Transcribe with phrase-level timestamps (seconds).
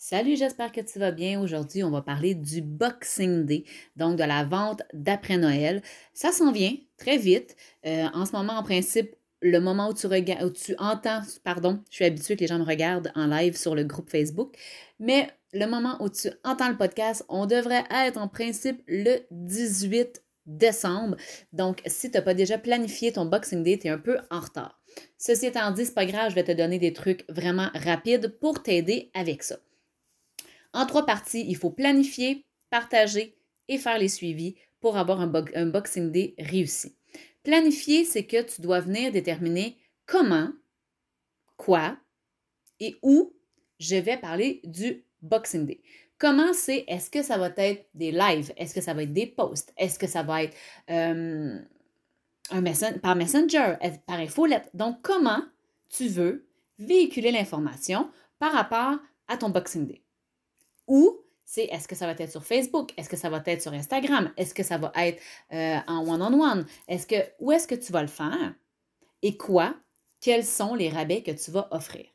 [0.00, 1.40] Salut, j'espère que tu vas bien.
[1.40, 3.64] Aujourd'hui, on va parler du Boxing Day,
[3.96, 5.82] donc de la vente d'après Noël.
[6.14, 7.56] Ça s'en vient très vite.
[7.84, 11.96] Euh, en ce moment, en principe, le moment où tu, où tu entends, pardon, je
[11.96, 14.56] suis habituée que les gens me regardent en live sur le groupe Facebook,
[15.00, 20.22] mais le moment où tu entends le podcast, on devrait être en principe le 18
[20.46, 21.16] décembre.
[21.52, 24.38] Donc, si tu n'as pas déjà planifié ton Boxing Day, tu es un peu en
[24.38, 24.80] retard.
[25.18, 28.62] Ceci étant dit, c'est pas grave, je vais te donner des trucs vraiment rapides pour
[28.62, 29.56] t'aider avec ça.
[30.72, 33.36] En trois parties, il faut planifier, partager
[33.68, 35.26] et faire les suivis pour avoir un,
[35.66, 36.96] Boxing Day réussi.
[37.42, 40.50] Planifier, c'est que tu dois venir déterminer comment,
[41.56, 41.96] quoi
[42.80, 43.32] et où
[43.80, 45.80] je vais parler du Boxing Day.
[46.18, 49.26] Comment c'est, est-ce que ça va être des lives, est-ce que ça va être des
[49.26, 50.56] posts, est-ce que ça va être
[50.90, 51.58] euh,
[52.50, 52.62] un
[53.00, 53.74] par Messenger,
[54.06, 54.68] par infolette?
[54.74, 55.42] Donc, comment
[55.88, 60.02] tu veux véhiculer l'information par rapport à ton Boxing Day?
[60.88, 62.92] Ou c'est est-ce que ça va être sur Facebook?
[62.96, 64.32] Est-ce que ça va être sur Instagram?
[64.36, 66.66] Est-ce que ça va être euh, en one-on-one?
[66.88, 68.54] Est-ce que, où est-ce que tu vas le faire?
[69.22, 69.74] Et quoi?
[70.20, 72.06] Quels sont les rabais que tu vas offrir?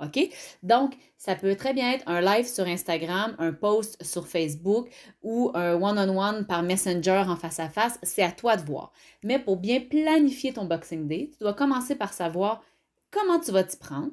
[0.00, 0.28] OK?
[0.62, 4.90] Donc, ça peut très bien être un live sur Instagram, un post sur Facebook
[5.22, 7.98] ou un one-on-one par Messenger en face à face.
[8.02, 8.92] C'est à toi de voir.
[9.22, 12.62] Mais pour bien planifier ton Boxing Day, tu dois commencer par savoir
[13.10, 14.10] comment tu vas t'y prendre,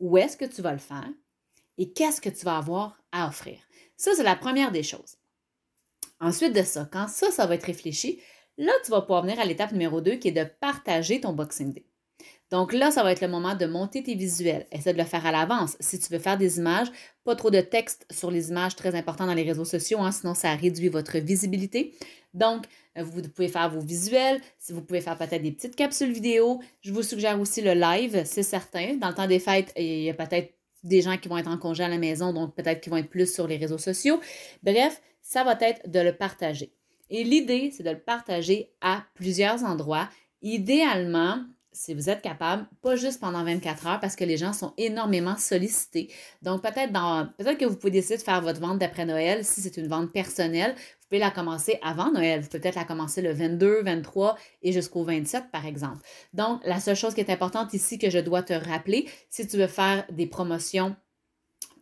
[0.00, 1.08] où est-ce que tu vas le faire,
[1.78, 3.58] et qu'est-ce que tu vas avoir à offrir.
[3.96, 5.16] Ça, c'est la première des choses.
[6.20, 8.20] Ensuite de ça, quand ça, ça va être réfléchi,
[8.56, 11.72] là, tu vas pouvoir venir à l'étape numéro 2 qui est de partager ton Boxing
[11.72, 11.86] Day.
[12.50, 14.66] Donc là, ça va être le moment de monter tes visuels.
[14.72, 15.76] Essaie de le faire à l'avance.
[15.80, 16.88] Si tu veux faire des images,
[17.24, 20.34] pas trop de texte sur les images, très important dans les réseaux sociaux, hein, sinon
[20.34, 21.94] ça réduit votre visibilité.
[22.32, 22.64] Donc,
[22.96, 26.60] euh, vous pouvez faire vos visuels, si vous pouvez faire peut-être des petites capsules vidéo.
[26.80, 28.96] Je vous suggère aussi le live, c'est certain.
[28.96, 31.58] Dans le temps des fêtes, il y a peut-être des gens qui vont être en
[31.58, 34.20] congé à la maison, donc peut-être qu'ils vont être plus sur les réseaux sociaux.
[34.62, 36.72] Bref, ça va être de le partager.
[37.10, 40.08] Et l'idée, c'est de le partager à plusieurs endroits.
[40.42, 44.74] Idéalement, si vous êtes capable, pas juste pendant 24 heures parce que les gens sont
[44.78, 46.10] énormément sollicités.
[46.42, 46.92] Donc peut-être
[47.58, 50.74] que vous pouvez décider de faire votre vente d'après Noël si c'est une vente personnelle,
[50.74, 54.72] vous pouvez la commencer avant Noël, vous pouvez peut-être la commencer le 22, 23 et
[54.72, 56.00] jusqu'au 27 par exemple.
[56.34, 59.56] Donc la seule chose qui est importante ici que je dois te rappeler, si tu
[59.56, 60.96] veux faire des promotions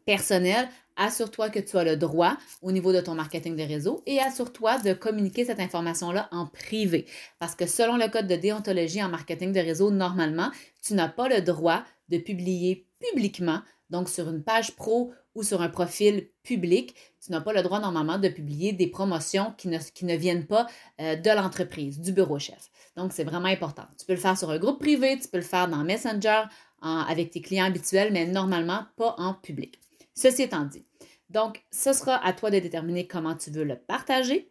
[0.05, 4.19] personnelles, assure-toi que tu as le droit au niveau de ton marketing de réseau et
[4.21, 7.07] assure-toi de communiquer cette information-là en privé.
[7.39, 10.51] Parce que selon le code de déontologie en marketing de réseau, normalement,
[10.83, 15.61] tu n'as pas le droit de publier publiquement, donc sur une page pro ou sur
[15.61, 20.17] un profil public, tu n'as pas le droit normalement de publier des promotions qui ne,
[20.17, 20.67] viennent pas
[21.01, 22.71] euh, de l'entreprise, du bureau chef.
[22.97, 23.85] Donc, c'est vraiment important.
[23.99, 26.45] Tu peux le faire sur un groupe privé, tu peux le faire dans Messenger
[26.83, 29.81] avec tes clients habituels, mais normalement pas en public.
[30.15, 30.86] Ceci étant dit,
[31.31, 34.51] donc ce sera à toi de déterminer comment tu veux le partager.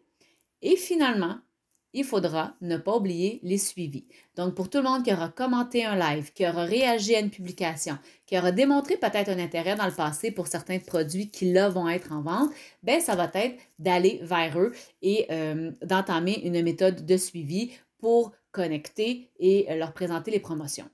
[0.62, 1.38] Et finalement,
[1.96, 4.06] il faudra ne pas oublier les suivis.
[4.36, 7.30] Donc, pour tout le monde qui aura commenté un live, qui aura réagi à une
[7.30, 11.70] publication, qui aura démontré peut-être un intérêt dans le passé pour certains produits qui là
[11.70, 12.50] vont être en vente,
[12.82, 18.32] ben ça va être d'aller vers eux et euh, d'entamer une méthode de suivi pour
[18.52, 20.90] connecter et leur présenter les promotions.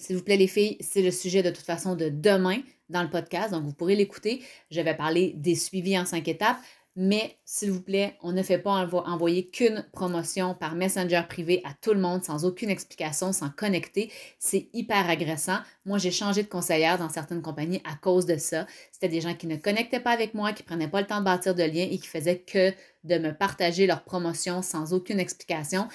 [0.00, 3.10] S'il vous plaît, les filles, c'est le sujet de toute façon de demain dans le
[3.10, 4.42] podcast, donc vous pourrez l'écouter.
[4.70, 6.56] Je vais parler des suivis en cinq étapes,
[6.96, 11.74] mais s'il vous plaît, on ne fait pas envoyer qu'une promotion par Messenger privé à
[11.82, 14.10] tout le monde sans aucune explication, sans connecter.
[14.38, 15.58] C'est hyper agressant.
[15.84, 18.66] Moi, j'ai changé de conseillère dans certaines compagnies à cause de ça.
[18.92, 21.26] C'était des gens qui ne connectaient pas avec moi, qui prenaient pas le temps de
[21.26, 22.72] bâtir de liens et qui faisaient que
[23.04, 25.88] de me partager leurs promotions sans aucune explication.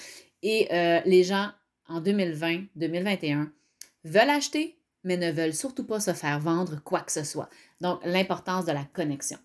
[0.44, 1.50] Et euh, les gens
[1.88, 3.50] en 2020, 2021,
[4.06, 7.48] veulent acheter, mais ne veulent surtout pas se faire vendre quoi que ce soit.
[7.80, 9.38] Donc, l'importance de la connexion.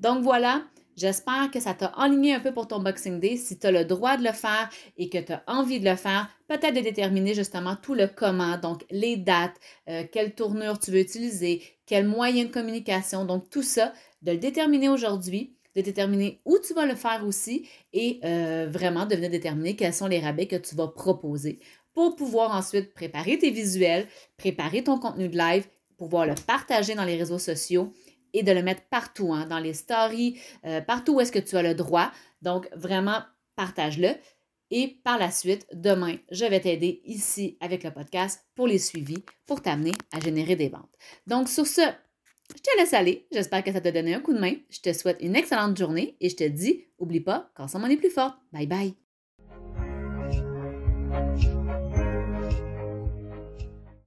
[0.00, 0.62] Donc voilà,
[0.98, 3.36] J'espère que ça t'a aligné un peu pour ton Boxing Day.
[3.36, 5.94] Si tu as le droit de le faire et que tu as envie de le
[5.94, 9.54] faire, peut-être de déterminer justement tout le comment, donc les dates,
[9.88, 13.92] euh, quelle tournure tu veux utiliser, quel moyen de communication, donc tout ça,
[14.22, 19.06] de le déterminer aujourd'hui, de déterminer où tu vas le faire aussi et euh, vraiment
[19.06, 21.60] de venir déterminer quels sont les rabais que tu vas proposer
[21.94, 24.06] pour pouvoir ensuite préparer tes visuels,
[24.36, 27.92] préparer ton contenu de live, pouvoir le partager dans les réseaux sociaux
[28.32, 31.56] et de le mettre partout, hein, dans les stories, euh, partout où est-ce que tu
[31.56, 32.10] as le droit.
[32.42, 33.22] Donc, vraiment,
[33.56, 34.10] partage-le.
[34.70, 39.24] Et par la suite, demain, je vais t'aider ici avec le podcast pour les suivis,
[39.46, 40.94] pour t'amener à générer des ventes.
[41.26, 43.26] Donc, sur ce, je te laisse aller.
[43.32, 44.54] J'espère que ça t'a donné un coup de main.
[44.70, 47.88] Je te souhaite une excellente journée et je te dis, oublie pas, quand ça m'en
[47.88, 48.36] est plus fort.
[48.52, 48.94] Bye bye.